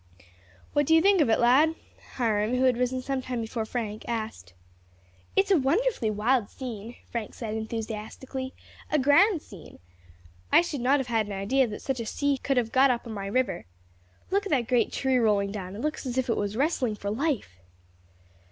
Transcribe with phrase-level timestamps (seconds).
[0.73, 1.75] "What do you think of it, lad?"
[2.15, 4.55] Hiram, who had risen some time before Frank, asked.
[5.35, 8.55] "It is a wonderfully wild scene," Frank said enthusiastically,
[8.91, 9.77] "a grand scene!
[10.51, 13.05] I should not have had an idea that such a sea could have got up
[13.05, 13.67] on any river.
[14.31, 17.11] Look at that great tree rolling down, it looks as if it was wrestling for
[17.11, 17.59] life."